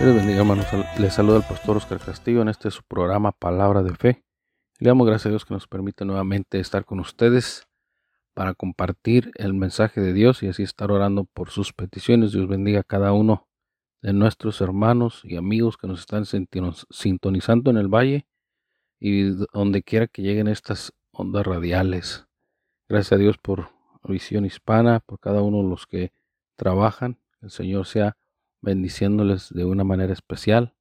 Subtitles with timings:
[0.00, 0.64] Dios bendiga, hermanos.
[0.98, 4.24] Les saluda el pastor Oscar Castillo en este su programa Palabra de Fe.
[4.78, 7.68] Le damos gracias a Dios que nos permite nuevamente estar con ustedes
[8.32, 12.32] para compartir el mensaje de Dios y así estar orando por sus peticiones.
[12.32, 13.46] Dios bendiga a cada uno
[14.00, 18.26] de nuestros hermanos y amigos que nos están sintonizando en el valle
[18.98, 22.26] y donde quiera que lleguen estas ondas radiales.
[22.88, 23.68] Gracias a Dios por
[24.04, 26.14] Visión Hispana, por cada uno de los que
[26.56, 27.18] trabajan.
[27.42, 28.16] El Señor sea
[28.62, 30.74] bendiciéndoles de una manera especial.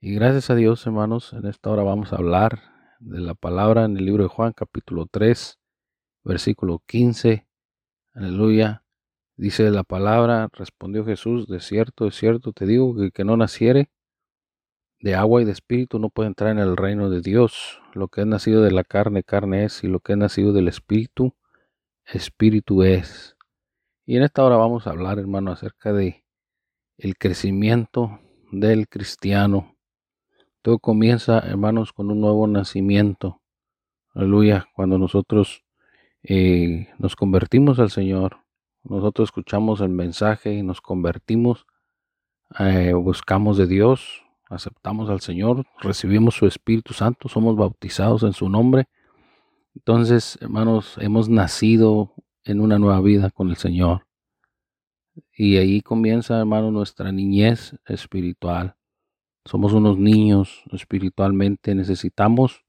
[0.00, 2.60] Y gracias a Dios, hermanos, en esta hora vamos a hablar
[3.00, 5.58] de la palabra en el libro de Juan, capítulo 3,
[6.24, 7.46] versículo 15.
[8.14, 8.84] Aleluya.
[9.36, 13.36] Dice la palabra, respondió Jesús, de cierto, de cierto, te digo que el que no
[13.36, 13.90] naciere
[15.00, 17.80] de agua y de espíritu no puede entrar en el reino de Dios.
[17.94, 20.66] Lo que es nacido de la carne, carne es, y lo que es nacido del
[20.68, 21.34] espíritu,
[22.04, 23.36] espíritu es.
[24.06, 26.24] Y en esta hora vamos a hablar, hermano, acerca de
[26.98, 29.76] el crecimiento del cristiano.
[30.62, 33.40] Todo comienza, hermanos, con un nuevo nacimiento.
[34.12, 34.68] Aleluya.
[34.74, 35.64] Cuando nosotros
[36.24, 38.38] eh, nos convertimos al Señor,
[38.82, 41.66] nosotros escuchamos el mensaje y nos convertimos,
[42.58, 48.48] eh, buscamos de Dios, aceptamos al Señor, recibimos su Espíritu Santo, somos bautizados en su
[48.48, 48.88] nombre.
[49.76, 54.07] Entonces, hermanos, hemos nacido en una nueva vida con el Señor.
[55.36, 58.76] Y ahí comienza, hermano, nuestra niñez espiritual.
[59.44, 61.74] Somos unos niños espiritualmente.
[61.74, 62.64] Necesitamos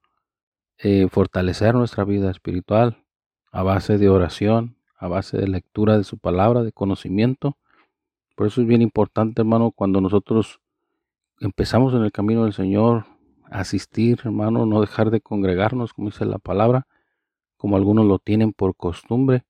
[0.77, 3.03] eh, fortalecer nuestra vida espiritual
[3.51, 7.57] a base de oración, a base de lectura de su palabra, de conocimiento.
[8.35, 10.61] Por eso es bien importante, hermano, cuando nosotros
[11.39, 13.05] empezamos en el camino del Señor,
[13.49, 16.87] asistir, hermano, no dejar de congregarnos, como dice la palabra,
[17.57, 19.45] como algunos lo tienen por costumbre,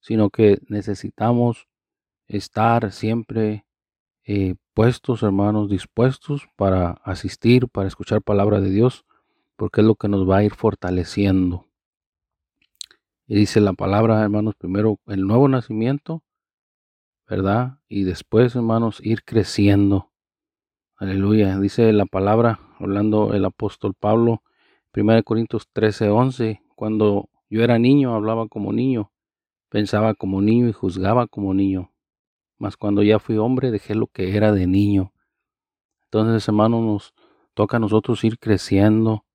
[0.00, 1.68] sino que necesitamos
[2.26, 3.66] estar siempre
[4.24, 9.04] eh, puestos, hermanos, dispuestos para asistir, para escuchar palabra de Dios,
[9.56, 11.68] porque es lo que nos va a ir fortaleciendo.
[13.26, 16.22] Y dice la palabra, hermanos, primero el nuevo nacimiento,
[17.28, 17.78] ¿verdad?
[17.88, 20.10] Y después, hermanos, ir creciendo.
[20.96, 21.58] Aleluya.
[21.58, 24.42] Dice la palabra, hablando el apóstol Pablo,
[24.94, 29.12] 1 Corintios 13, 11, cuando yo era niño, hablaba como niño,
[29.68, 31.91] pensaba como niño y juzgaba como niño.
[32.62, 35.12] Mas cuando ya fui hombre, dejé lo que era de niño.
[36.04, 37.14] Entonces, hermanos, nos
[37.54, 39.26] toca a nosotros ir creciendo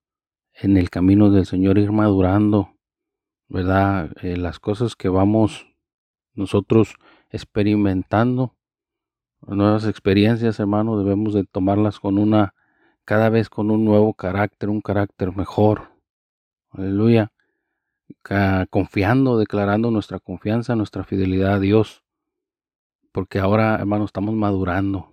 [0.54, 2.70] en el camino del Señor, ir madurando,
[3.46, 4.12] ¿verdad?
[4.22, 5.66] Eh, las cosas que vamos
[6.32, 6.94] nosotros
[7.28, 8.56] experimentando,
[9.46, 12.54] nuevas experiencias, hermano, debemos de tomarlas con una,
[13.04, 15.90] cada vez con un nuevo carácter, un carácter mejor.
[16.70, 17.30] Aleluya.
[18.70, 22.07] Confiando, declarando nuestra confianza, nuestra fidelidad a Dios.
[23.18, 25.10] Porque ahora, hermano, estamos madurando.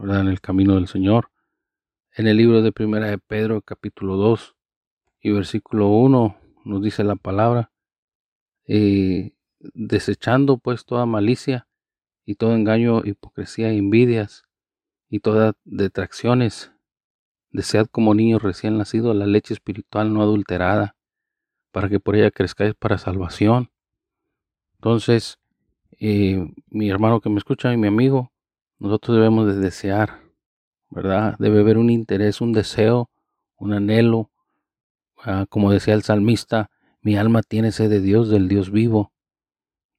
[0.00, 1.30] En el camino del Señor.
[2.14, 4.56] En el libro de Primera de Pedro, capítulo 2
[5.20, 7.70] y versículo 1, nos dice la palabra,
[8.66, 11.68] eh, desechando pues toda malicia
[12.24, 14.44] y todo engaño, hipocresía envidias
[15.10, 16.72] y todas detracciones.
[17.50, 20.96] Desead como niños recién nacidos la leche espiritual no adulterada,
[21.70, 23.70] para que por ella crezcáis para salvación.
[24.76, 25.41] Entonces,
[25.98, 28.32] eh, mi hermano que me escucha y mi amigo,
[28.78, 30.20] nosotros debemos de desear,
[30.90, 31.36] ¿verdad?
[31.38, 33.10] Debe haber un interés, un deseo,
[33.56, 34.30] un anhelo.
[35.16, 39.12] Ah, como decía el salmista, mi alma tiene sed de Dios, del Dios vivo.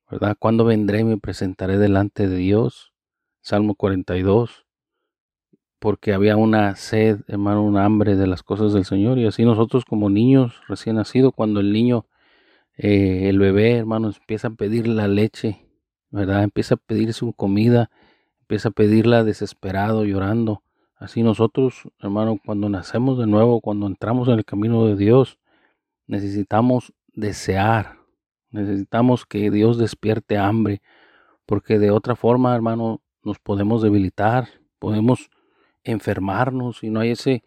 [0.09, 0.35] ¿Verdad?
[0.37, 2.93] ¿Cuándo vendré y me presentaré delante de Dios?
[3.41, 4.65] Salmo 42.
[5.79, 9.17] Porque había una sed, hermano, un hambre de las cosas del Señor.
[9.17, 12.05] Y así nosotros como niños recién nacidos, cuando el niño,
[12.77, 15.62] eh, el bebé, hermano, empieza a pedir la leche,
[16.13, 16.43] ¿verdad?
[16.43, 17.89] Empieza a pedir su comida,
[18.41, 20.63] empieza a pedirla desesperado, llorando.
[20.95, 25.39] Así nosotros, hermano, cuando nacemos de nuevo, cuando entramos en el camino de Dios,
[26.05, 27.97] necesitamos desear,
[28.51, 30.83] necesitamos que Dios despierte hambre,
[31.47, 35.31] porque de otra forma, hermano, nos podemos debilitar, podemos
[35.83, 37.43] enfermarnos y no hay ese,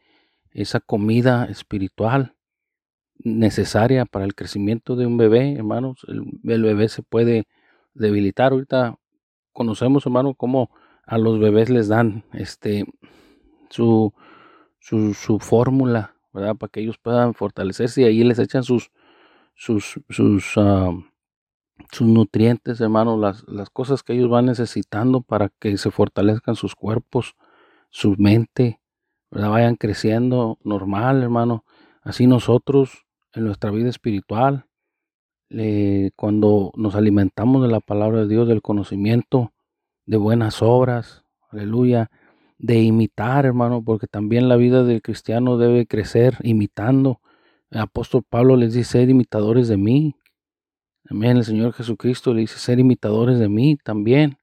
[0.50, 2.34] esa comida espiritual
[3.18, 6.04] necesaria para el crecimiento de un bebé, hermanos.
[6.08, 7.46] El, el, bebé se puede
[7.96, 8.52] debilitar.
[8.52, 8.98] Ahorita
[9.52, 10.70] conocemos, hermano, cómo
[11.04, 12.84] a los bebés les dan este
[13.70, 14.12] su,
[14.78, 16.56] su, su fórmula, ¿verdad?
[16.56, 18.90] Para que ellos puedan fortalecerse y ahí les echan sus,
[19.54, 21.04] sus, sus, uh,
[21.90, 26.74] sus nutrientes, hermano, las, las cosas que ellos van necesitando para que se fortalezcan sus
[26.74, 27.36] cuerpos,
[27.90, 28.80] su mente,
[29.30, 29.50] ¿verdad?
[29.50, 31.64] vayan creciendo normal, hermano.
[32.02, 34.66] Así nosotros en nuestra vida espiritual,
[35.50, 39.52] eh, cuando nos alimentamos de la palabra de Dios, del conocimiento,
[40.04, 42.10] de buenas obras, aleluya,
[42.58, 47.20] de imitar, hermano, porque también la vida del cristiano debe crecer imitando.
[47.70, 50.16] El apóstol Pablo les dice, ser imitadores de mí.
[51.08, 51.36] Amén.
[51.36, 54.38] El Señor Jesucristo le dice, ser imitadores de mí también.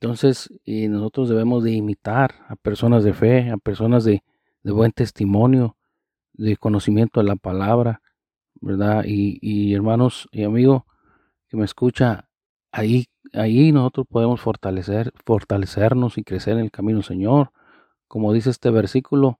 [0.00, 4.22] Entonces, y nosotros debemos de imitar a personas de fe, a personas de,
[4.62, 5.76] de buen testimonio,
[6.34, 8.02] de conocimiento de la palabra,
[8.60, 9.04] ¿verdad?
[9.06, 10.82] Y, y hermanos y amigos
[11.48, 12.28] que me escucha,
[12.72, 17.52] ahí, ahí nosotros podemos fortalecer, fortalecernos y crecer en el camino Señor.
[18.08, 19.38] Como dice este versículo,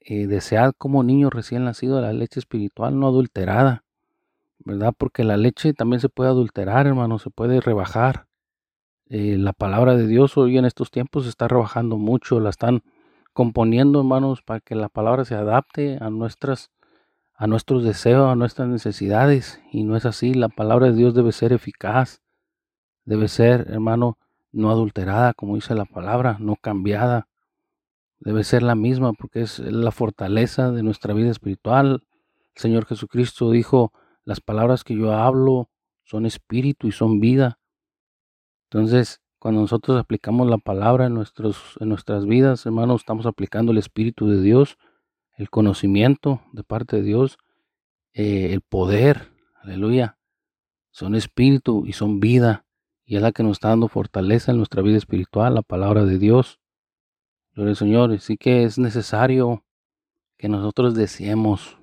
[0.00, 3.84] eh, desead como niño recién nacido la leche espiritual no adulterada,
[4.58, 4.94] ¿verdad?
[4.96, 8.26] Porque la leche también se puede adulterar, hermano, se puede rebajar.
[9.08, 12.82] Eh, la palabra de Dios hoy en estos tiempos se está rebajando mucho, la están
[13.32, 16.70] componiendo, hermanos, para que la palabra se adapte a nuestras
[17.42, 21.32] a nuestros deseos, a nuestras necesidades, y no es así, la palabra de Dios debe
[21.32, 22.22] ser eficaz,
[23.04, 24.16] debe ser, hermano,
[24.52, 27.26] no adulterada, como dice la palabra, no cambiada,
[28.20, 32.04] debe ser la misma, porque es la fortaleza de nuestra vida espiritual.
[32.54, 33.92] El Señor Jesucristo dijo,
[34.24, 35.68] las palabras que yo hablo
[36.04, 37.58] son espíritu y son vida.
[38.70, 43.78] Entonces, cuando nosotros aplicamos la palabra en, nuestros, en nuestras vidas, hermanos, estamos aplicando el
[43.78, 44.78] Espíritu de Dios,
[45.42, 47.36] el conocimiento de parte de Dios,
[48.14, 50.16] eh, el poder, aleluya.
[50.92, 52.64] Son espíritu y son vida.
[53.04, 56.18] Y es la que nos está dando fortaleza en nuestra vida espiritual, la palabra de
[56.18, 56.60] Dios.
[57.54, 58.12] Gloria al Señor.
[58.12, 59.64] Así que es necesario
[60.38, 61.76] que nosotros deseemos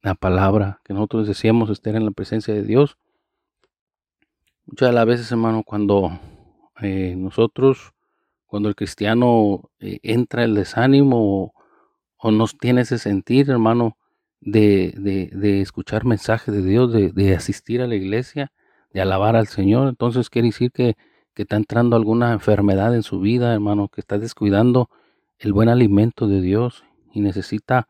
[0.00, 2.96] la palabra, que nosotros deseemos estar en la presencia de Dios.
[4.64, 6.18] Muchas de las veces, hermano, cuando
[6.80, 7.92] eh, nosotros,
[8.46, 11.52] cuando el cristiano eh, entra el desánimo
[12.18, 13.96] o, o, nos tiene ese sentir, hermano,
[14.40, 18.52] de, de, de escuchar mensaje de Dios, de, de, asistir a la iglesia,
[18.92, 20.96] de alabar al Señor, entonces quiere decir que,
[21.34, 24.88] que está entrando alguna enfermedad en su vida, hermano, que está descuidando
[25.38, 27.88] el buen alimento de Dios y necesita,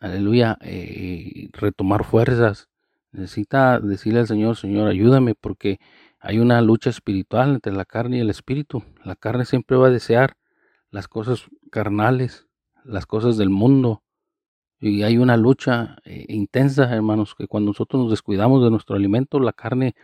[0.00, 2.68] aleluya, eh, retomar fuerzas.
[3.12, 5.78] Necesita decirle al Señor, Señor, ayúdame porque
[6.20, 8.82] hay una lucha espiritual entre la carne y el espíritu.
[9.04, 10.36] La carne siempre va a desear
[10.90, 12.45] las cosas carnales,
[12.86, 14.02] las cosas del mundo.
[14.78, 19.40] Y hay una lucha eh, intensa, hermanos, que cuando nosotros nos descuidamos de nuestro alimento,
[19.40, 19.94] la carne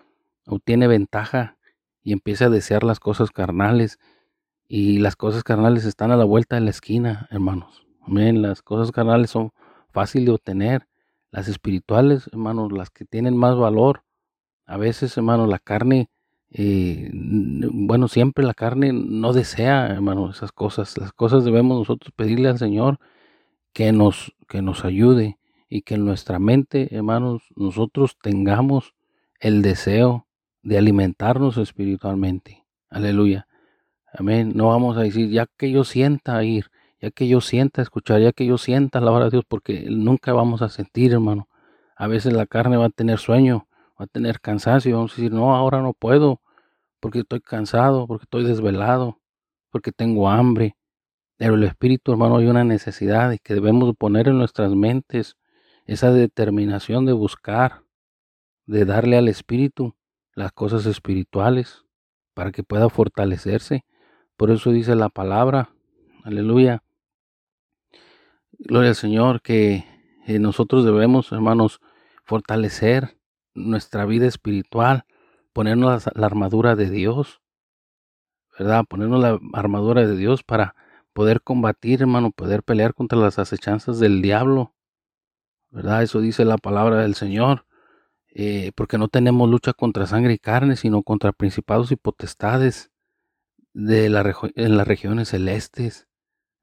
[0.46, 1.58] obtiene ventaja
[2.02, 3.98] y empieza a desear las cosas carnales.
[4.66, 7.86] Y las cosas carnales están a la vuelta de la esquina, hermanos.
[8.00, 8.40] Amén.
[8.40, 9.52] Las cosas carnales son
[9.90, 10.88] fáciles de obtener.
[11.30, 14.04] Las espirituales, hermanos, las que tienen más valor,
[14.66, 16.10] a veces, hermano, la carne,
[16.54, 20.98] eh, bueno, siempre la carne no desea, hermano, esas cosas.
[20.98, 22.98] Las cosas debemos nosotros pedirle al Señor
[23.72, 25.38] que nos, que nos ayude
[25.70, 28.94] y que en nuestra mente, hermanos, nosotros tengamos
[29.40, 30.26] el deseo
[30.62, 32.64] de alimentarnos espiritualmente.
[32.90, 33.46] Aleluya.
[34.12, 34.52] Amén.
[34.54, 36.66] No vamos a decir, ya que yo sienta ir,
[37.00, 40.34] ya que yo sienta escuchar, ya que yo sienta la hora de Dios, porque nunca
[40.34, 41.48] vamos a sentir, hermano.
[41.96, 43.66] A veces la carne va a tener sueño,
[44.04, 46.40] a tener cansancio, vamos a decir, no, ahora no puedo,
[47.00, 49.20] porque estoy cansado, porque estoy desvelado,
[49.70, 50.76] porque tengo hambre.
[51.36, 55.36] Pero el Espíritu, hermano, hay una necesidad y que debemos poner en nuestras mentes
[55.86, 57.82] esa determinación de buscar,
[58.66, 59.96] de darle al Espíritu
[60.34, 61.84] las cosas espirituales
[62.34, 63.84] para que pueda fortalecerse.
[64.36, 65.70] Por eso dice la palabra,
[66.24, 66.82] aleluya.
[68.52, 69.84] Gloria al Señor, que
[70.26, 71.80] eh, nosotros debemos, hermanos,
[72.24, 73.16] fortalecer
[73.54, 75.04] nuestra vida espiritual,
[75.52, 77.40] ponernos la, armadura de Dios,
[78.58, 78.84] ¿verdad?
[78.88, 80.74] Ponernos la armadura de Dios para
[81.12, 84.74] poder combatir, hermano, poder pelear contra las acechanzas del diablo,
[85.70, 86.02] ¿verdad?
[86.02, 87.66] Eso dice la palabra del Señor,
[88.34, 92.90] eh, porque no tenemos lucha contra sangre y carne, sino contra principados y potestades
[93.74, 96.08] de la en las regiones celestes.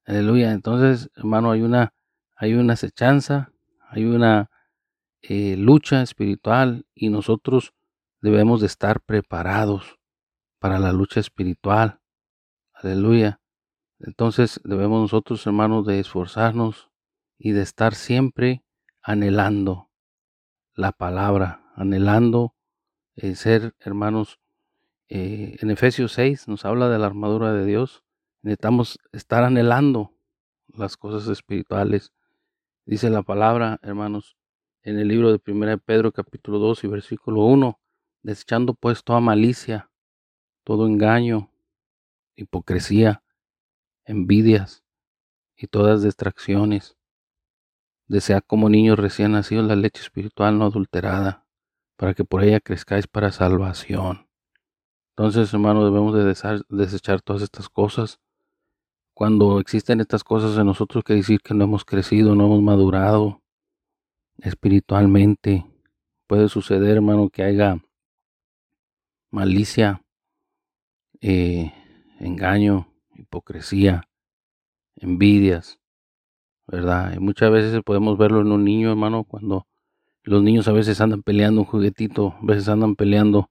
[0.05, 0.51] Aleluya.
[0.53, 1.93] Entonces, hermano, hay una,
[2.35, 3.51] hay una acechanza,
[3.89, 4.48] hay una
[5.21, 7.73] eh, lucha espiritual y nosotros
[8.21, 9.99] debemos de estar preparados
[10.59, 12.01] para la lucha espiritual.
[12.73, 13.41] Aleluya.
[13.99, 16.89] Entonces debemos nosotros, hermanos, de esforzarnos
[17.37, 18.63] y de estar siempre
[19.01, 19.89] anhelando
[20.73, 22.55] la palabra, anhelando
[23.15, 24.39] eh, ser, hermanos,
[25.09, 28.03] eh, en Efesios 6 nos habla de la armadura de Dios.
[28.43, 30.13] Necesitamos estar anhelando
[30.67, 32.13] las cosas espirituales.
[32.85, 34.37] Dice la palabra, hermanos,
[34.83, 37.79] en el libro de 1 Pedro capítulo 2 y versículo 1,
[38.23, 39.89] desechando pues toda malicia,
[40.63, 41.51] todo engaño,
[42.35, 43.23] hipocresía,
[44.05, 44.83] envidias
[45.55, 46.95] y todas distracciones.
[48.07, 51.45] Desea como niños recién nacidos la leche espiritual no adulterada,
[51.95, 54.27] para que por ella crezcáis para salvación.
[55.09, 56.23] Entonces, hermanos, debemos de
[56.69, 58.19] desechar todas estas cosas.
[59.13, 63.41] Cuando existen estas cosas en nosotros, que decir que no hemos crecido, no hemos madurado
[64.41, 65.65] espiritualmente.
[66.27, 67.77] Puede suceder, hermano, que haya
[69.31, 70.03] malicia,
[71.21, 71.73] eh,
[72.19, 74.07] engaño, hipocresía,
[74.95, 75.79] envidias,
[76.67, 77.13] ¿verdad?
[77.15, 79.67] Y muchas veces podemos verlo en un niño, hermano, cuando
[80.23, 83.49] los niños a veces andan peleando un juguetito, a veces andan peleando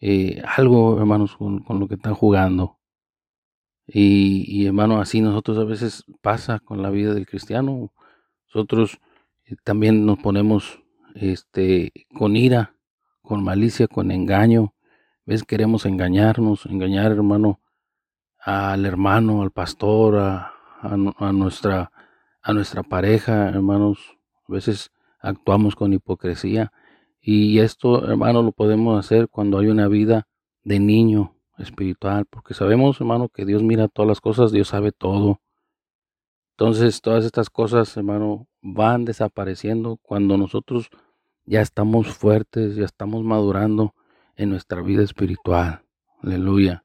[0.00, 2.78] eh, algo, hermanos, con, lo que están jugando.
[3.86, 7.92] Y, y, hermano, así nosotros a veces pasa con la vida del cristiano.
[8.46, 8.98] Nosotros
[9.64, 10.82] también nos ponemos
[11.14, 12.74] este, con ira,
[13.22, 14.74] con malicia, con engaño.
[15.24, 15.44] ¿Ves?
[15.44, 17.60] Queremos engañarnos, engañar, hermano,
[18.38, 21.90] al hermano, al pastor, a, a, nuestra,
[22.42, 24.16] a nuestra pareja, hermanos.
[24.48, 26.72] A veces actuamos con hipocresía
[27.20, 30.28] y esto, hermano, lo podemos hacer cuando hay una vida
[30.62, 35.40] de niño espiritual, porque sabemos, hermano, que Dios mira todas las cosas, Dios sabe todo.
[36.58, 40.88] Entonces, todas estas cosas, hermano, van desapareciendo cuando nosotros
[41.44, 43.94] ya estamos fuertes, ya estamos madurando
[44.36, 45.84] en nuestra vida espiritual.
[46.22, 46.82] Aleluya.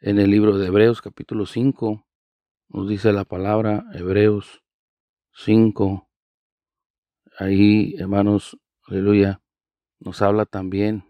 [0.00, 2.04] En el libro de Hebreos capítulo 5
[2.70, 4.64] nos dice la palabra Hebreos
[5.34, 6.08] 5.
[7.38, 8.58] Ahí, hermanos,
[8.88, 9.40] aleluya,
[10.00, 11.04] nos habla también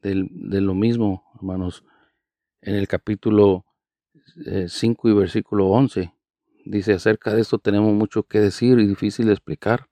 [0.00, 1.84] de lo mismo, hermanos,
[2.62, 3.66] en el capítulo
[4.66, 6.14] 5 eh, y versículo 11.
[6.64, 9.88] Dice, acerca de esto tenemos mucho que decir y difícil de explicar,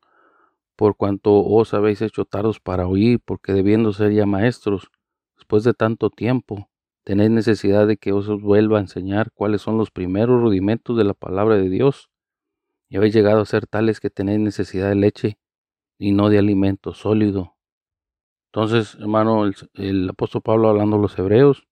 [0.77, 4.91] por cuanto os habéis hecho tardos para oír, porque debiendo ser ya maestros,
[5.37, 6.71] después de tanto tiempo,
[7.05, 11.15] tenéis necesidad de que os vuelva a enseñar cuáles son los primeros rudimentos de la
[11.15, 12.11] palabra de Dios.
[12.89, 15.39] Y habéis llegado a ser tales que tenéis necesidad de leche
[15.99, 17.57] y no de alimento sólido,
[18.53, 21.69] entonces, hermano, el, apóstol Pablo hablando a los hebreos,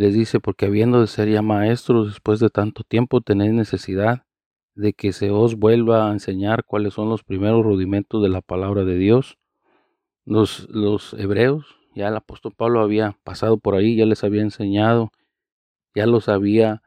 [0.00, 4.24] les dice, porque habiendo de ser ya maestros después de tanto tiempo, tenéis necesidad
[4.74, 8.84] de que se os vuelva a enseñar cuáles son los primeros rudimentos de la palabra
[8.84, 9.36] de Dios.
[10.24, 15.10] Los, los hebreos, ya el apóstol Pablo había pasado por ahí, ya les había enseñado,
[15.94, 16.80] ya los había,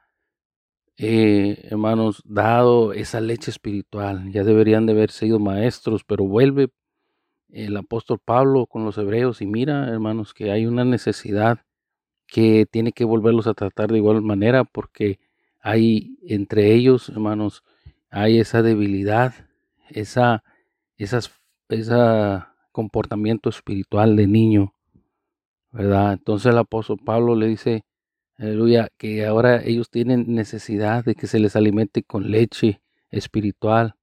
[0.98, 6.72] eh, hermanos, dado esa leche espiritual, ya deberían de haber sido maestros, pero vuelve
[7.50, 11.60] el apóstol Pablo con los hebreos y mira, hermanos, que hay una necesidad
[12.33, 15.19] que tiene que volverlos a tratar de igual manera porque
[15.61, 17.63] hay entre ellos, hermanos,
[18.09, 19.35] hay esa debilidad,
[19.91, 20.43] esa,
[20.97, 21.19] ese
[22.71, 24.73] comportamiento espiritual de niño,
[25.71, 26.13] ¿verdad?
[26.13, 27.85] Entonces el apóstol Pablo le dice,
[28.39, 33.95] aleluya, que ahora ellos tienen necesidad de que se les alimente con leche espiritual,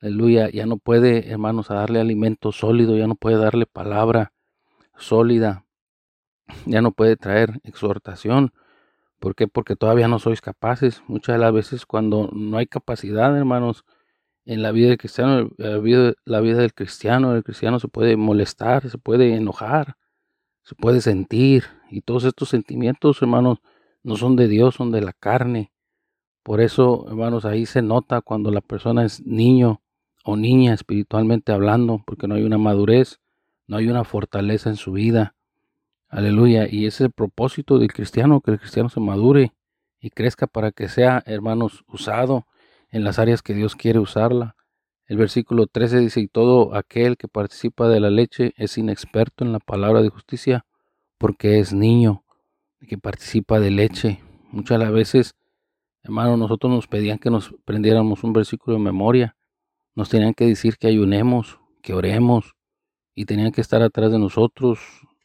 [0.00, 4.32] Aleluya, ya no puede, hermanos, a darle alimento sólido, ya no puede darle palabra
[4.96, 5.65] sólida,
[6.66, 8.52] ya no puede traer exhortación.
[9.20, 9.48] ¿Por qué?
[9.48, 11.02] Porque todavía no sois capaces.
[11.08, 13.84] Muchas de las veces cuando no hay capacidad, hermanos,
[14.44, 18.16] en la vida del cristiano, la vida, la vida del cristiano, el cristiano se puede
[18.16, 19.96] molestar, se puede enojar,
[20.62, 21.64] se puede sentir.
[21.90, 23.58] Y todos estos sentimientos, hermanos,
[24.02, 25.72] no son de Dios, son de la carne.
[26.42, 29.82] Por eso, hermanos, ahí se nota cuando la persona es niño
[30.24, 33.20] o niña espiritualmente hablando, porque no hay una madurez,
[33.66, 35.35] no hay una fortaleza en su vida.
[36.16, 36.66] Aleluya.
[36.66, 39.52] Y ese es el propósito del cristiano, que el cristiano se madure
[40.00, 42.46] y crezca para que sea, hermanos, usado
[42.88, 44.56] en las áreas que Dios quiere usarla.
[45.04, 49.52] El versículo 13 dice, y todo aquel que participa de la leche es inexperto en
[49.52, 50.64] la palabra de justicia,
[51.18, 52.24] porque es niño,
[52.88, 54.20] que participa de leche.
[54.50, 55.34] Muchas las veces,
[56.02, 59.36] hermanos, nosotros nos pedían que nos prendiéramos un versículo de memoria,
[59.94, 62.54] nos tenían que decir que ayunemos, que oremos,
[63.14, 64.78] y tenían que estar atrás de nosotros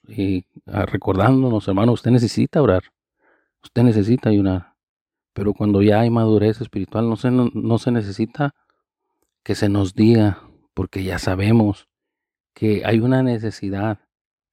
[0.08, 2.84] y ah, recordándonos, hermano, usted necesita orar,
[3.64, 4.74] usted necesita ayunar.
[5.34, 8.54] Pero cuando ya hay madurez espiritual, no se, no, se necesita
[9.44, 10.44] que se nos diga,
[10.74, 11.88] porque ya sabemos
[12.54, 14.00] que hay una necesidad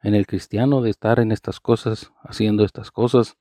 [0.02, 3.36] en el cristiano de estar en estas cosas, haciendo estas cosas.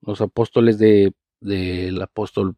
[0.00, 2.56] Los apóstoles de del apóstol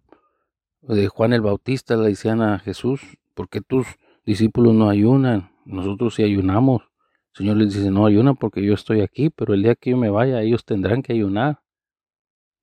[0.82, 3.86] de Juan el Bautista le decían a Jesús, ¿por qué tus
[4.24, 5.50] discípulos no ayunan?
[5.64, 6.87] Nosotros sí ayunamos.
[7.38, 10.10] Señor les dice, no ayunan porque yo estoy aquí, pero el día que yo me
[10.10, 11.62] vaya, ellos tendrán que ayunar.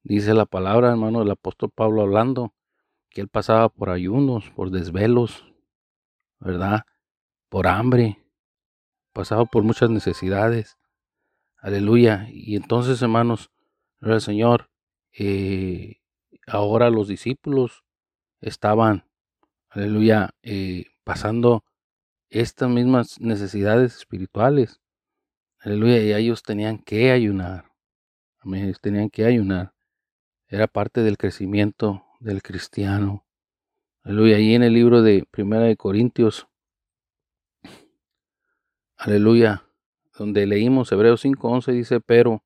[0.03, 2.53] Dice la palabra, hermano, del apóstol Pablo hablando,
[3.10, 5.46] que él pasaba por ayunos, por desvelos,
[6.41, 6.82] ¿verdad?
[7.48, 8.22] Por hambre,
[9.13, 10.77] pasaba por muchas necesidades.
[11.55, 12.27] Aleluya.
[12.29, 13.51] Y entonces, hermanos,
[14.01, 14.70] el Señor,
[15.17, 16.01] eh,
[16.48, 17.86] ahora los discípulos
[18.41, 19.05] estaban,
[19.70, 21.63] aleluya, eh, pasando
[22.29, 24.82] estas mismas necesidades espirituales.
[25.60, 27.72] Aleluya, y ellos tenían que ayunar.
[28.44, 29.74] Ellos tenían que ayunar.
[30.48, 33.25] Era parte del crecimiento del cristiano.
[34.03, 36.48] Aleluya, y en el libro de Primera de Corintios,
[38.98, 39.65] aleluya,
[40.17, 42.44] donde leímos Hebreos 5:11 dice, pero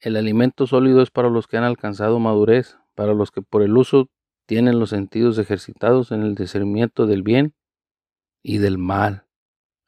[0.00, 3.76] el alimento sólido es para los que han alcanzado madurez, para los que por el
[3.76, 4.08] uso
[4.46, 7.54] tienen los sentidos ejercitados en el discernimiento del bien
[8.46, 9.26] y del mal.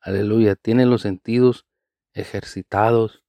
[0.00, 1.64] Aleluya, tienen los sentidos
[2.12, 3.22] ejercitados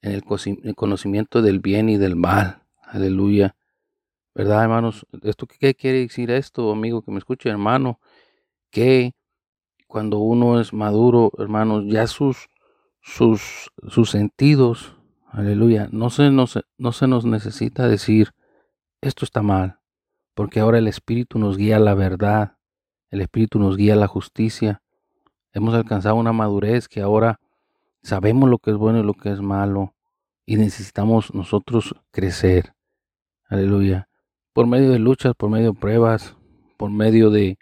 [0.00, 2.64] en el conocimiento del bien y del mal.
[2.82, 3.54] Aleluya.
[4.34, 5.06] ¿Verdad, hermanos?
[5.22, 8.00] ¿Esto qué quiere decir esto, amigo que me escucha, hermano?
[8.70, 9.12] Que
[9.86, 12.48] cuando uno es maduro, hermanos, ya sus,
[13.00, 14.96] sus, sus sentidos,
[15.28, 18.32] aleluya, no se, nos, no se nos necesita decir,
[19.00, 19.78] esto está mal,
[20.34, 22.56] porque ahora el Espíritu nos guía la verdad,
[23.12, 24.82] el Espíritu nos guía a la justicia.
[25.52, 27.38] Hemos alcanzado una madurez que ahora
[28.02, 29.94] sabemos lo que es bueno y lo que es malo
[30.46, 32.74] y necesitamos nosotros crecer.
[33.48, 34.08] Aleluya.
[34.54, 36.36] Por medio de luchas, por medio de pruebas,
[36.78, 37.58] por medio de,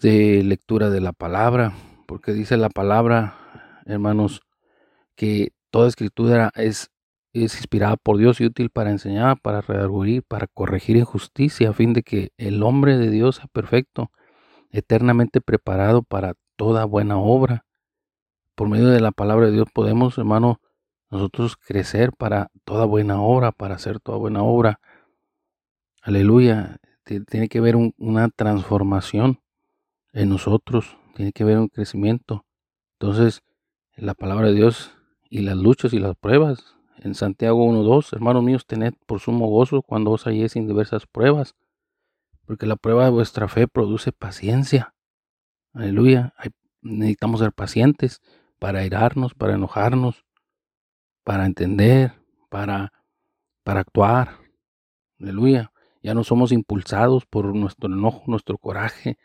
[0.00, 1.74] de lectura de la palabra,
[2.06, 4.40] porque dice la palabra, hermanos,
[5.14, 6.90] que toda escritura es
[7.32, 11.72] es inspirada por Dios y útil para enseñar, para redarguir, para corregir en justicia, a
[11.72, 14.10] fin de que el hombre de Dios sea perfecto,
[14.70, 17.64] eternamente preparado para toda buena obra.
[18.54, 20.60] Por medio de la palabra de Dios podemos, hermano,
[21.10, 24.80] nosotros crecer para toda buena obra, para hacer toda buena obra.
[26.02, 26.78] Aleluya.
[27.04, 29.40] Tiene que haber una transformación
[30.12, 32.46] en nosotros, tiene que haber un crecimiento.
[32.98, 33.42] Entonces,
[33.96, 34.92] la palabra de Dios
[35.28, 39.82] y las luchas y las pruebas en Santiago 1.2, hermanos míos, tened por sumo gozo
[39.82, 41.56] cuando os halléis en diversas pruebas,
[42.46, 44.94] porque la prueba de vuestra fe produce paciencia.
[45.72, 46.34] Aleluya.
[46.80, 48.20] necesitamos ser pacientes
[48.58, 50.24] para irarnos, para enojarnos,
[51.24, 52.12] para entender,
[52.48, 52.92] para,
[53.64, 54.38] para actuar.
[55.18, 55.72] Aleluya.
[56.02, 59.18] Ya no somos impulsados por nuestro enojo, nuestro coraje.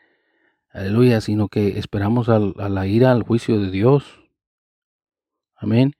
[0.69, 4.21] Aleluya, sino que esperamos a la ira, al juicio de Dios.
[5.55, 5.96] Amén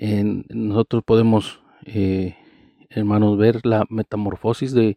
[0.00, 2.36] nosotros podemos, eh,
[2.88, 4.96] hermanos, ver la metamorfosis de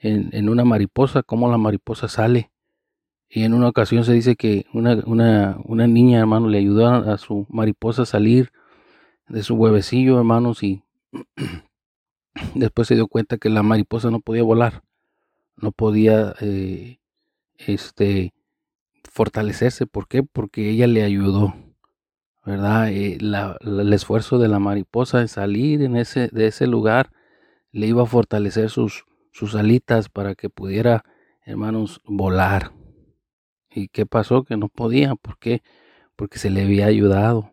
[0.00, 2.50] en, una mariposa, cómo la mariposa sale.
[3.28, 7.46] Y en una ocasión se dice que una, una, niña, hermano, le ayudó a, su
[7.48, 8.50] mariposa a salir
[9.28, 10.82] de su huevecillo, hermanos, y
[12.54, 14.82] después se dio cuenta que la mariposa no podía volar,
[15.56, 16.98] no podía eh,
[17.58, 18.32] este,
[19.04, 19.86] fortalecerse.
[19.86, 20.22] ¿Por qué?
[20.22, 21.54] Porque ella le ayudó.
[22.44, 22.90] ¿Verdad?
[22.90, 27.10] Eh, el esfuerzo de la mariposa en salir en ese, de ese lugar
[27.72, 31.04] le iba a fortalecer sus, sus alitas para que pudiera,
[31.44, 32.72] hermanos, volar.
[33.70, 34.44] ¿Y qué pasó?
[34.44, 35.14] Que no podía.
[35.14, 35.62] ¿Por qué?
[36.16, 37.52] Porque se le había ayudado.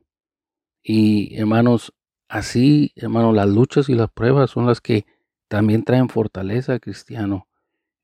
[0.81, 1.93] Y hermanos,
[2.27, 5.05] así, hermanos, las luchas y las pruebas son las que
[5.47, 7.46] también traen fortaleza al cristiano.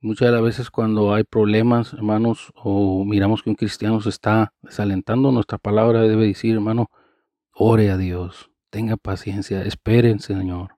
[0.03, 4.53] Muchas de las veces cuando hay problemas, hermanos, o miramos que un cristiano se está
[4.61, 6.91] desalentando, nuestra palabra debe decir, hermano,
[7.53, 10.75] ore a Dios, tenga paciencia, esperen, Señor,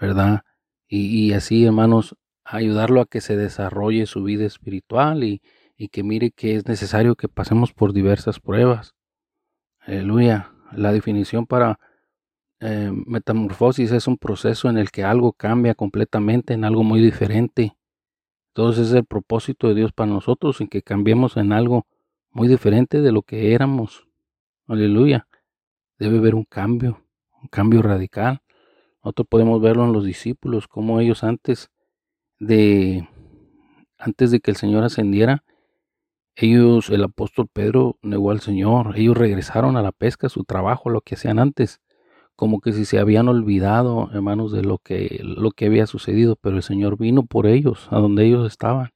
[0.00, 0.44] ¿verdad?
[0.86, 5.42] Y, así, hermanos, ayudarlo a que se desarrolle su vida espiritual y,
[5.90, 8.94] que mire que es necesario que pasemos por diversas pruebas.
[9.80, 10.52] Aleluya.
[10.70, 11.80] La definición para
[12.60, 17.76] eh, metamorfosis es un proceso en el que algo cambia completamente en algo muy diferente
[18.56, 21.88] entonces es el propósito de Dios para nosotros en que cambiemos en algo
[22.30, 24.06] muy diferente de lo que éramos.
[24.68, 25.26] Aleluya.
[25.98, 27.02] Debe haber un cambio,
[27.42, 28.42] un cambio radical.
[29.02, 31.72] Nosotros podemos verlo en los discípulos, como ellos antes
[32.38, 33.08] de
[33.98, 35.42] antes de que el Señor ascendiera,
[36.36, 40.90] ellos, el apóstol Pedro negó al Señor, ellos regresaron a la pesca, a su trabajo,
[40.90, 41.80] lo que hacían antes
[42.36, 46.56] como que si se habían olvidado, hermanos, de lo que, lo que había sucedido, pero
[46.56, 48.90] el Señor vino por ellos, a donde ellos estaban.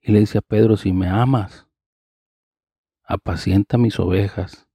[0.00, 1.66] Y le dice a Pedro, si me amas,
[3.04, 4.68] apacienta mis ovejas.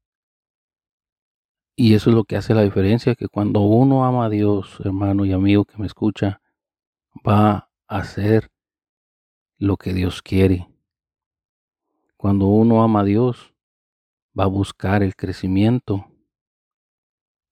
[1.76, 5.26] Y eso es lo que hace la diferencia, que cuando uno ama a Dios, hermano
[5.26, 6.41] y amigo que me escucha,
[7.28, 8.52] va a hacer
[9.58, 10.67] lo que Dios quiere.
[12.17, 13.54] Cuando uno ama a Dios,
[14.38, 16.11] va a buscar el crecimiento,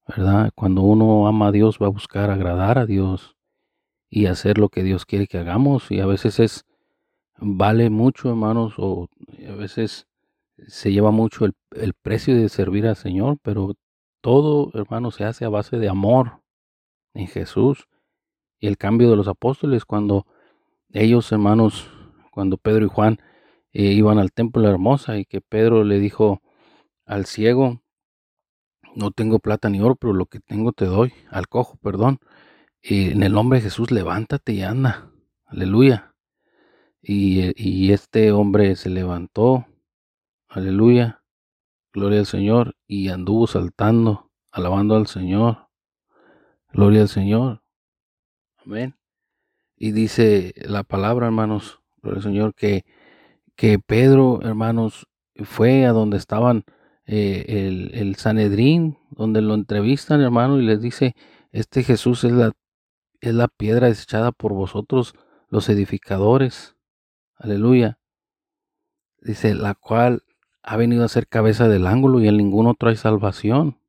[0.09, 0.51] ¿verdad?
[0.55, 3.35] Cuando uno ama a Dios, va a buscar agradar a Dios
[4.09, 5.91] y hacer lo que Dios quiere que hagamos.
[5.91, 6.65] Y a veces es,
[7.37, 9.07] vale mucho, hermanos, o
[9.47, 10.07] a veces
[10.67, 13.75] se lleva mucho el, el precio de servir al Señor, pero
[14.21, 16.41] todo, hermano, se hace a base de amor
[17.13, 17.87] en Jesús.
[18.59, 20.25] Y el cambio de los apóstoles, cuando
[20.91, 21.89] ellos, hermanos,
[22.31, 23.19] cuando Pedro y Juan
[23.73, 26.41] eh, iban al templo de la hermosa y que Pedro le dijo
[27.05, 27.81] al ciego,
[28.95, 32.19] no tengo plata ni oro, pero lo que tengo te doy, al cojo, perdón.
[32.81, 35.11] Y en el nombre de Jesús, levántate y anda.
[35.45, 36.15] Aleluya.
[37.01, 39.65] Y, eh, y este hombre se levantó.
[40.47, 41.23] Aleluya.
[41.93, 42.75] Gloria al Señor.
[42.87, 45.67] Y anduvo saltando, alabando al Señor.
[46.71, 47.61] Gloria al Señor.
[48.57, 48.95] Amén.
[49.75, 52.85] Y dice la palabra, hermanos, gloria al Señor, que,
[53.55, 56.65] que Pedro, hermanos, fue a donde estaban
[57.11, 61.15] eh, el, Sanedrín, donde lo entrevistan, hermano, y les dice,
[61.51, 62.51] este Jesús es la,
[63.19, 65.15] es la piedra desechada por vosotros,
[65.47, 66.75] los edificadores.
[67.35, 67.97] Aleluya.
[69.21, 70.21] Dice, la cual
[70.61, 73.79] ha venido a ser cabeza del ángulo y en ningún otro hay salvación,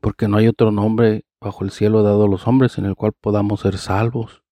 [0.00, 3.12] porque no hay otro nombre bajo el cielo dado a los hombres en el cual
[3.12, 4.42] podamos ser salvos.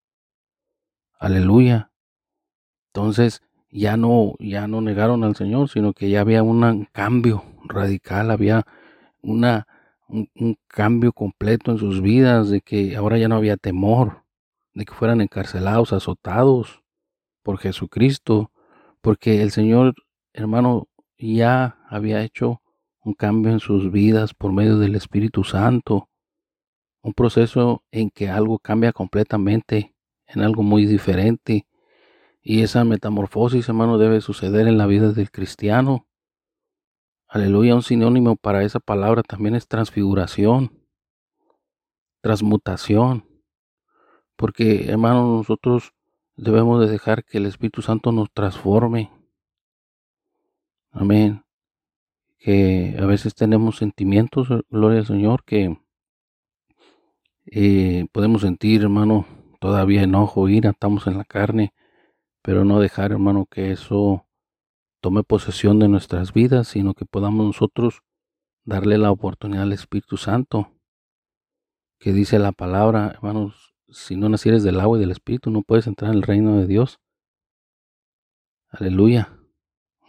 [1.19, 1.91] Aleluya.
[2.95, 8.31] Entonces ya no, ya no negaron al Señor, sino que ya había un cambio radical,
[8.31, 8.65] había
[9.23, 9.67] una,
[10.09, 14.25] un, un cambio completo en sus vidas, de que ahora ya no había temor,
[14.75, 16.83] de que fueran encarcelados, azotados
[17.43, 18.53] por Jesucristo,
[19.01, 19.95] porque el Señor,
[20.33, 22.63] hermano, ya había hecho
[23.03, 26.09] un cambio en sus vidas por medio del Espíritu Santo,
[27.03, 29.95] un proceso en que algo cambia completamente
[30.27, 31.67] en algo muy diferente.
[32.51, 36.07] Y esa metamorfosis, hermano, debe suceder en la vida del cristiano.
[37.27, 40.73] Aleluya, un sinónimo para esa palabra también es transfiguración,
[42.23, 43.27] transmutación.
[44.35, 45.93] Porque, hermano, nosotros
[46.37, 49.11] debemos de dejar que el Espíritu Santo nos transforme.
[50.91, 51.45] Amén.
[52.39, 55.77] Que a veces tenemos sentimientos, gloria al Señor, que
[57.45, 59.27] eh, podemos sentir, hermano,
[59.61, 61.75] todavía enojo, ira, estamos en la carne,
[62.49, 64.27] pero no dejar, hermano, que eso
[65.03, 68.01] tome posesión de nuestras vidas, sino que podamos nosotros
[68.65, 70.73] darle la oportunidad al Espíritu Santo,
[71.99, 75.87] que dice la palabra, hermanos, si no nacieres del agua y del Espíritu, no puedes
[75.87, 77.01] entrar en el reino de Dios.
[78.71, 79.39] Aleluya.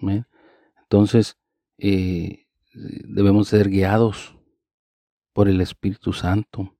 [0.01, 0.25] Amén.
[0.81, 1.37] Entonces,
[1.77, 4.37] eh, debemos ser guiados
[5.33, 6.73] por el Espíritu Santo.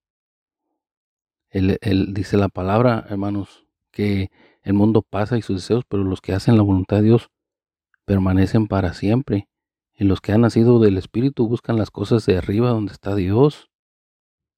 [1.50, 1.78] Él,
[2.14, 4.32] dice la palabra, hermanos, que
[4.70, 7.32] el mundo pasa y sus deseos, pero los que hacen la voluntad de Dios
[8.06, 9.50] permanecen para siempre.
[9.94, 13.72] Y los que han nacido del Espíritu buscan las cosas de arriba donde está Dios.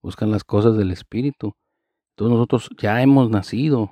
[0.01, 1.53] Buscan las cosas del Espíritu.
[2.11, 3.91] Entonces nosotros ya hemos nacido,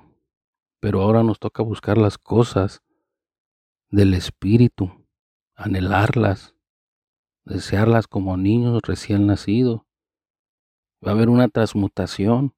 [0.78, 2.82] pero ahora nos toca buscar las cosas
[3.88, 4.92] del Espíritu,
[5.54, 6.54] anhelarlas,
[7.44, 9.80] desearlas como niños recién nacidos.
[11.04, 12.54] Va a haber una transmutación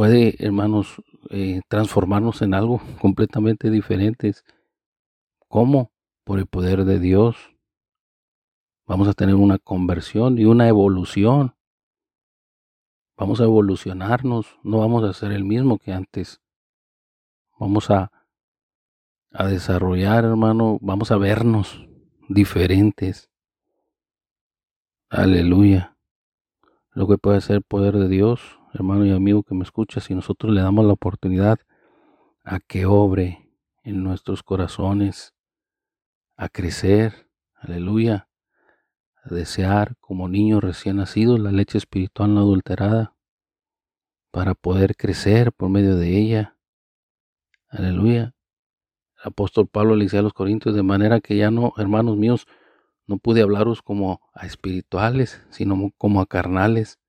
[0.00, 4.34] puede, hermanos, eh, transformarnos en algo completamente diferente.
[5.48, 5.92] ¿Cómo?
[6.24, 7.36] Por el poder de Dios.
[8.84, 11.54] Vamos a tener una conversión y una evolución.
[13.16, 16.40] Vamos a evolucionarnos, no vamos a ser el mismo que antes.
[17.58, 18.10] Vamos a,
[19.30, 21.86] a desarrollar, hermano, vamos a vernos
[22.28, 23.30] diferentes.
[25.08, 25.96] Aleluya.
[26.92, 30.14] Lo que puede ser el poder de Dios hermano y amigo que me escucha, si
[30.14, 31.58] nosotros le damos la oportunidad
[32.44, 33.50] a que obre
[33.82, 35.34] en nuestros corazones,
[36.36, 38.28] a crecer, aleluya,
[39.22, 43.14] a desear como niños recién nacidos la leche espiritual no adulterada,
[44.30, 46.56] para poder crecer por medio de ella,
[47.68, 48.34] aleluya.
[49.16, 52.46] El apóstol Pablo le decía a los corintios de manera que ya no, hermanos míos,
[53.06, 56.99] no pude hablaros como a espirituales, sino como a carnales,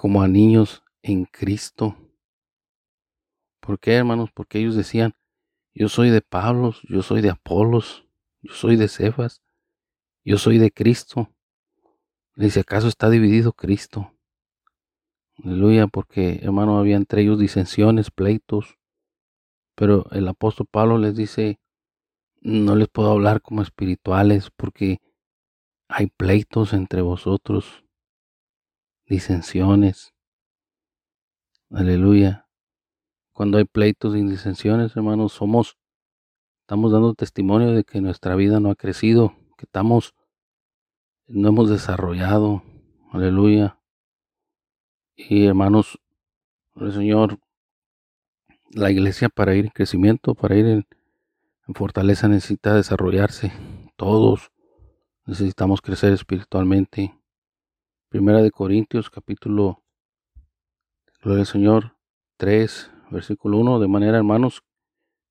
[0.00, 1.94] como a niños en Cristo.
[3.60, 4.30] ¿Por qué, hermanos?
[4.32, 5.12] Porque ellos decían,
[5.74, 8.06] yo soy de Pablos, yo soy de Apolos,
[8.40, 9.42] yo soy de Cefas,
[10.24, 11.28] yo soy de Cristo.
[12.34, 14.14] Le dice, ¿acaso está dividido Cristo?
[15.44, 18.78] Aleluya, porque, hermano, había entre ellos disensiones, pleitos.
[19.74, 21.60] Pero el apóstol Pablo les dice,
[22.40, 25.02] no les puedo hablar como espirituales porque
[25.88, 27.84] hay pleitos entre vosotros,
[29.10, 30.14] disensiones.
[31.68, 32.46] Aleluya.
[33.32, 35.76] Cuando hay pleitos y disensiones, hermanos, somos,
[36.60, 40.14] estamos dando testimonio de que nuestra vida no ha crecido, que estamos,
[41.26, 42.62] no hemos desarrollado.
[43.10, 43.80] Aleluya.
[45.16, 45.98] Y hermanos,
[46.76, 47.40] el Señor,
[48.70, 50.86] la iglesia para ir en crecimiento, para ir en,
[51.66, 53.52] en fortaleza necesita desarrollarse.
[53.96, 54.52] Todos
[55.26, 57.19] necesitamos crecer espiritualmente.
[58.10, 59.84] Primera de Corintios, capítulo,
[61.22, 61.96] Gloria al Señor,
[62.38, 64.64] 3, versículo 1, de manera, hermanos,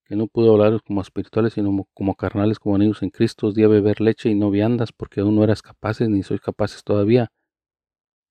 [0.05, 3.63] que no puedo hablaros como espirituales, sino como carnales, como niños en Cristo, os di
[3.63, 7.33] a beber leche y no viandas, porque aún no eras capaces, ni sois capaces todavía,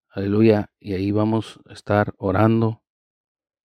[0.10, 0.72] Aleluya.
[0.80, 2.82] Y ahí vamos a estar orando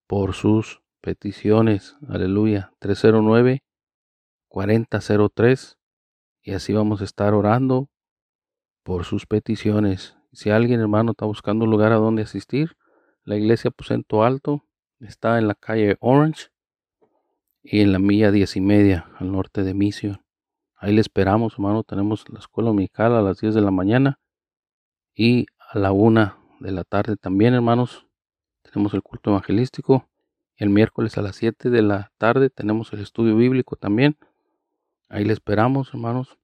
[0.07, 1.97] por sus peticiones.
[2.09, 2.73] Aleluya.
[2.81, 5.77] 309-4003.
[6.43, 7.89] Y así vamos a estar orando
[8.83, 10.17] por sus peticiones.
[10.33, 12.77] Si alguien, hermano, está buscando un lugar a donde asistir,
[13.31, 14.67] la iglesia Aposento Alto
[14.99, 16.49] está en la calle Orange
[17.63, 20.21] y en la milla diez y media al norte de Mission.
[20.75, 21.85] Ahí le esperamos, hermano.
[21.85, 24.19] Tenemos la escuela dominical a las 10 de la mañana
[25.15, 28.05] y a la una de la tarde también, hermanos.
[28.63, 30.09] Tenemos el culto evangelístico.
[30.57, 34.17] El miércoles a las 7 de la tarde tenemos el estudio bíblico también.
[35.09, 36.37] Ahí le esperamos, hermanos,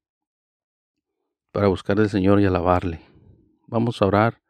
[1.51, 3.01] para buscar al Señor y alabarle.
[3.67, 4.46] Vamos a orar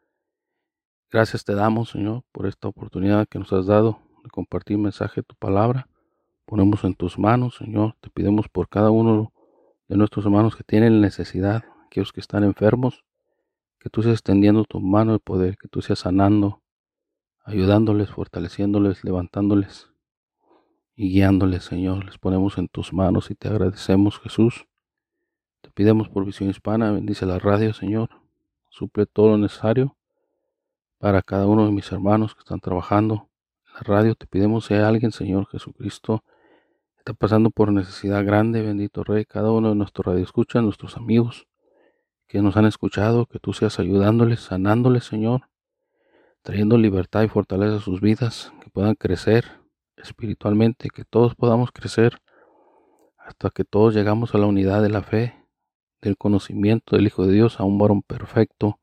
[1.09, 5.23] Gracias te damos, Señor, por esta oportunidad que nos has dado de compartir mensaje de
[5.23, 5.87] tu palabra.
[6.45, 7.95] Ponemos en tus manos, Señor.
[8.01, 9.31] Te pidemos por cada uno
[9.87, 13.05] de nuestros hermanos que tienen necesidad, aquellos que están enfermos,
[13.79, 16.61] que tú seas extendiendo tu mano de poder, que tú seas sanando,
[17.45, 19.89] ayudándoles, fortaleciéndoles, levantándoles
[20.93, 22.03] y guiándoles, Señor.
[22.03, 24.67] Les ponemos en tus manos y te agradecemos, Jesús.
[25.61, 28.09] Te pidemos por visión hispana, bendice la radio, Señor.
[28.69, 29.96] Suple todo lo necesario
[30.97, 33.29] para cada uno de mis hermanos que están trabajando
[33.67, 34.15] en la radio.
[34.15, 36.23] Te pedimos si hay alguien, Señor Jesucristo,
[36.97, 41.47] está pasando por necesidad grande, bendito Rey, cada uno de nuestros radioescuchas, nuestros amigos
[42.27, 45.49] que nos han escuchado, que tú seas ayudándoles, sanándoles, Señor,
[46.41, 49.45] trayendo libertad y fortaleza a sus vidas, que puedan crecer
[49.95, 52.21] espiritualmente, que todos podamos crecer
[53.17, 55.35] hasta que todos llegamos a la unidad de la fe,
[56.01, 58.79] del conocimiento del Hijo de Dios, a un varón perfecto,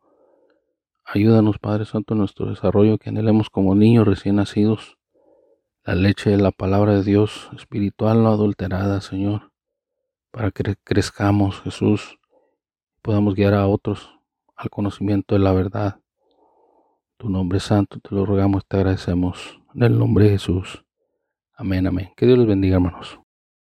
[1.04, 4.96] Ayúdanos, Padre Santo, en nuestro desarrollo, que anhelemos como niños recién nacidos
[5.84, 9.52] la leche de la palabra de Dios, espiritual no adulterada, Señor,
[10.30, 12.18] para que crezcamos, Jesús,
[13.02, 14.10] podamos guiar a otros
[14.56, 16.00] al conocimiento de la verdad.
[17.18, 19.60] Tu nombre santo te lo rogamos, te agradecemos.
[19.74, 20.84] En el nombre de Jesús.
[21.54, 22.12] Amén, amén.
[22.16, 23.23] Que Dios les bendiga, hermanos.